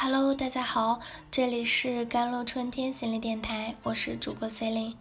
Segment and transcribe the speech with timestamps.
[0.00, 4.96] Hello，大家好，这里是甘露春天心理电台，我是主播 C e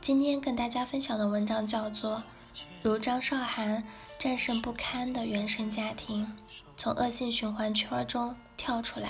[0.00, 2.18] 今天跟大家分享的文章叫做
[2.80, 3.82] 《如张韶涵
[4.16, 6.32] 战胜不堪的原生家庭，
[6.76, 9.08] 从恶性循环圈中跳出来》。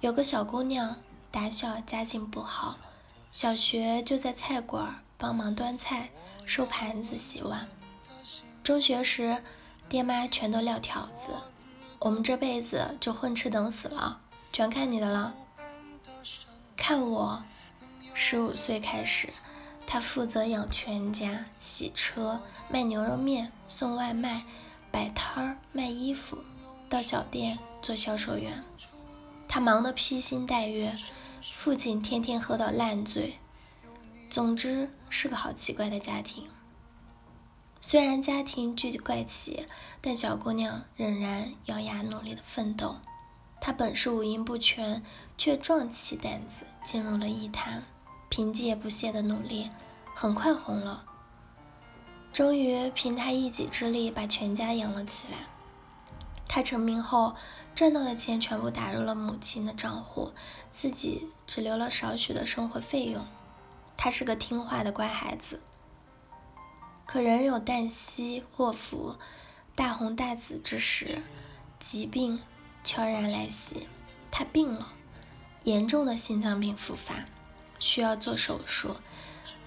[0.00, 0.98] 有个小姑娘，
[1.32, 2.78] 打小家境不好，
[3.32, 6.10] 小学就在菜馆帮忙端菜、
[6.44, 7.66] 收盘子、洗碗。
[8.62, 9.42] 中学时，
[9.88, 11.32] 爹妈全都撂挑子。
[12.06, 14.20] 我们这辈子就混吃等死了，
[14.52, 15.34] 全看你的了。
[16.76, 17.42] 看我，
[18.14, 19.28] 十五岁开始，
[19.88, 24.44] 他负责养全家、洗车、卖牛肉面、送外卖、
[24.92, 26.38] 摆摊儿卖衣服，
[26.88, 28.62] 到小店做销售员。
[29.48, 30.94] 他忙得披星戴月，
[31.42, 33.40] 父亲天天喝到烂醉。
[34.30, 36.48] 总之是个好奇怪的家庭。
[37.88, 39.64] 虽然家庭巨怪奇，
[40.00, 42.96] 但小姑娘仍然咬牙努力的奋斗。
[43.60, 45.04] 她本是五音不全，
[45.38, 47.84] 却壮起胆子进入了艺坛，
[48.28, 49.70] 凭借不懈的努力，
[50.16, 51.04] 很快红了。
[52.32, 55.46] 终于凭她一己之力把全家养了起来。
[56.48, 57.36] 她成名后，
[57.72, 60.32] 赚到的钱全部打入了母亲的账户，
[60.72, 63.24] 自己只留了少许的生活费用。
[63.96, 65.60] 她是个听话的乖孩子。
[67.06, 69.14] 可人有旦夕祸福，
[69.76, 71.22] 大红大紫之时，
[71.78, 72.42] 疾病
[72.82, 73.86] 悄然来袭。
[74.28, 74.92] 他病了，
[75.62, 77.24] 严重的心脏病复发，
[77.78, 78.96] 需要做手术。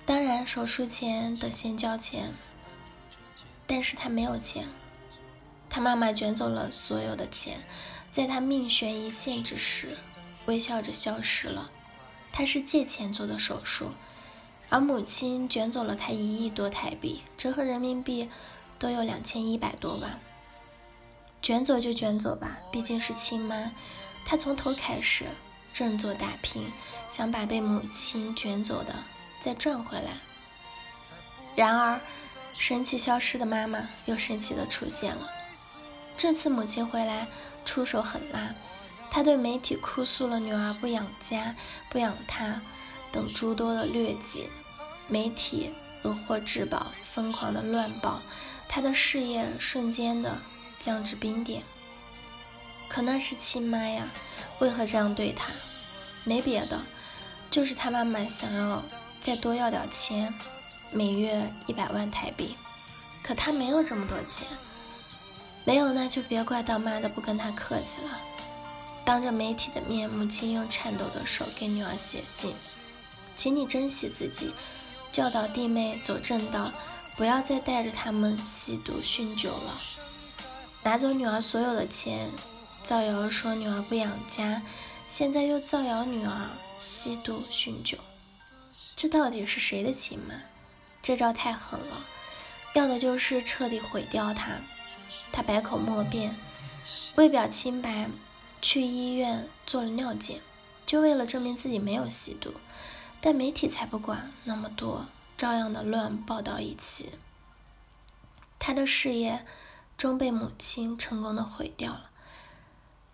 [0.05, 2.33] 当然，手术前得先交钱。
[3.65, 4.67] 但是他没有钱，
[5.69, 7.61] 他妈妈卷走了所有的钱，
[8.11, 9.97] 在他命悬一线之时，
[10.45, 11.71] 微笑着消失了。
[12.33, 13.91] 他是借钱做的手术。
[14.69, 18.29] 而母亲卷走了他一亿多台币，折合人民币
[18.77, 20.19] 都有两千一百多万。
[21.41, 23.71] 卷走就卷走吧，毕竟是亲妈。
[24.25, 25.25] 他从头开始
[25.73, 26.71] 振作打拼，
[27.09, 28.93] 想把被母亲卷走的
[29.39, 30.17] 再赚回来。
[31.55, 31.99] 然而，
[32.53, 35.29] 神奇消失的妈妈又神奇的出现了。
[36.15, 37.27] 这次母亲回来
[37.65, 38.53] 出手狠辣，
[39.09, 41.55] 她对媒体哭诉了女儿不养家、
[41.89, 42.61] 不养她
[43.11, 44.47] 等诸多的劣迹。
[45.09, 45.71] 媒体
[46.01, 48.21] 如获至宝，疯狂的乱报，
[48.67, 50.37] 他的事业瞬间的
[50.79, 51.63] 降至冰点。
[52.87, 54.07] 可那是亲妈呀，
[54.59, 55.51] 为何这样对他？
[56.23, 56.79] 没别的，
[57.49, 58.83] 就是他妈妈想要
[59.19, 60.33] 再多要点钱，
[60.91, 62.55] 每月一百万台币。
[63.23, 64.47] 可他没有这么多钱，
[65.65, 68.19] 没有那就别怪当妈的不跟他客气了。
[69.05, 72.53] 当着媒体的面，母亲用颤抖的手给女儿写信，
[73.35, 74.53] 请你珍惜自己。
[75.11, 76.71] 教导弟妹走正道，
[77.17, 79.81] 不要再带着他们吸毒酗酒了。
[80.83, 82.29] 拿走女儿所有的钱，
[82.83, 84.61] 造谣说女儿不养家，
[85.07, 86.49] 现在又造谣女儿
[86.79, 87.97] 吸毒酗酒，
[88.95, 90.35] 这到底是谁的亲妈？
[91.01, 92.05] 这招太狠了，
[92.75, 94.61] 要的就是彻底毁掉她。
[95.31, 96.35] 她百口莫辩，
[97.15, 98.09] 为表清白，
[98.61, 100.41] 去医院做了尿检，
[100.85, 102.53] 就为了证明自己没有吸毒。
[103.21, 105.07] 但媒体才不管那么多，
[105.37, 107.13] 照样的乱报道一起。
[108.57, 109.45] 他的事业
[109.97, 112.09] 终被母亲成功的毁掉了。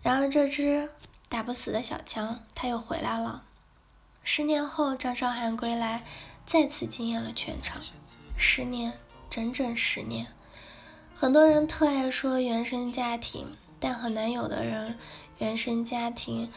[0.02, 0.90] 然而这只
[1.28, 3.44] 打不死的小强，他又回来了。
[4.22, 6.04] 十年后，张韶涵归来，
[6.44, 7.80] 再次惊艳了全场。
[8.36, 8.98] 十年，
[9.30, 10.26] 整整十年。
[11.14, 14.98] 很多人特爱说原生家庭，但很难有的人
[15.38, 16.52] 原生家庭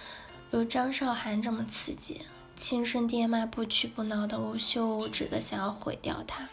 [0.52, 2.26] 如张韶涵这么刺激。
[2.60, 6.50] 亲生爹妈不屈不挠的无休无止的想要毁掉他。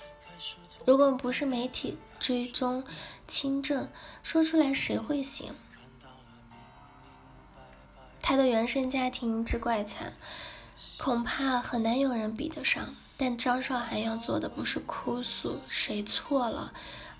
[0.86, 2.84] 如果不是媒体追踪
[3.26, 3.88] 亲证，
[4.22, 5.52] 说出来谁会信？
[8.22, 10.12] 他的原生家庭之怪惨，
[10.96, 12.94] 恐怕很难有人比得上。
[13.16, 16.72] 但张韶涵要做的不是哭诉谁错了，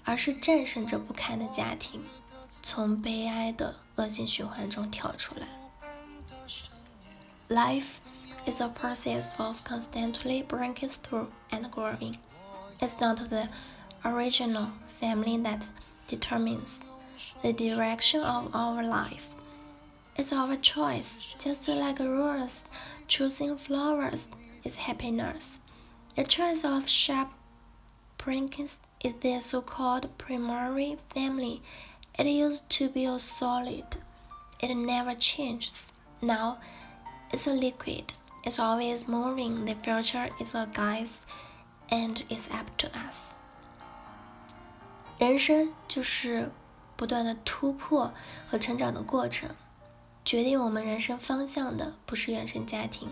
[0.05, 2.05] 而是战胜这不堪的家庭，
[2.63, 5.49] 从悲哀的恶性循环中跳出来。
[7.49, 7.97] Life。
[8.47, 12.17] Is a process of constantly breaking through and growing.
[12.81, 13.49] It's not the
[14.05, 14.69] original
[15.01, 15.69] family that
[16.09, 16.79] determines
[17.43, 19.35] the direction of our life.
[20.17, 22.65] It's our choice, just like rose
[23.09, 24.29] choosing flowers
[24.65, 25.59] is happiness.
[26.17, 27.29] The choice of sharp
[28.19, 31.63] prickles is the so-called primary family.
[32.19, 33.99] It used to be a solid.
[34.61, 35.93] It never changes.
[36.23, 36.59] Now,
[37.31, 38.15] it's a liquid.
[38.47, 39.65] It's always moving.
[39.65, 41.23] The future is a guise,
[41.91, 43.33] and it's up to us.
[45.19, 46.53] 人生就是
[46.97, 48.15] 不断的突破
[48.49, 49.51] 和成长的过程。
[50.25, 53.09] 决定我们人生方向的不是原生家庭，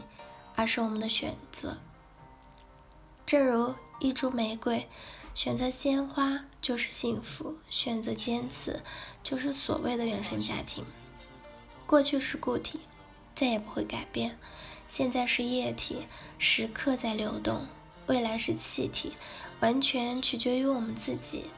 [0.55, 1.79] 而是我们的选择。
[3.27, 4.89] 正如一株玫瑰，
[5.35, 8.81] 选择鲜花就是幸福，选择坚持
[9.25, 10.85] 就是所谓的原生家庭。
[11.87, 12.81] 过去是固体，
[13.35, 14.33] 再也不会改变；
[14.87, 16.07] 现在是液体，
[16.39, 17.67] 时刻在流动；
[18.07, 19.15] 未来是气体，
[19.61, 21.51] 完全取决于我们自己。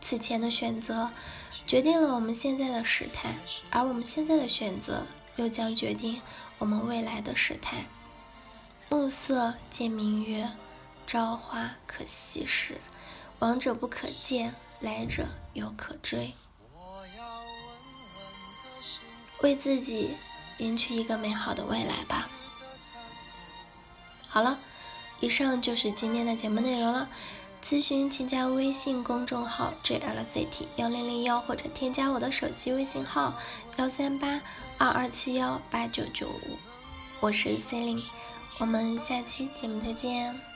[0.00, 1.10] 此前的选择。
[1.66, 3.34] 决定了我们现在的时态，
[3.70, 5.06] 而我们现在的选择
[5.36, 6.20] 又将决定
[6.58, 7.86] 我们未来的时态。
[8.90, 10.50] 暮色见明月，
[11.06, 12.74] 朝花可夕拾。
[13.38, 16.34] 往者不可见，来者犹可追。
[19.40, 20.10] 为自己
[20.58, 22.28] 赢取一个美好的未来吧。
[24.28, 24.58] 好了，
[25.20, 27.08] 以上就是今天的节目内容了。
[27.62, 33.34] 咨询请加微信公众号 jlct 幺零零幺，或者添加我的手机微信号
[33.76, 34.40] 幺三八
[34.76, 36.58] 二二七幺八九九五，
[37.20, 38.04] 我是 c e l i n e
[38.58, 40.53] 我们下期节目再见。